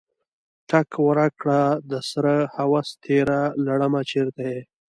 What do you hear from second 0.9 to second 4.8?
ورکړه دسره هوس تیره لړمه چرته یې؟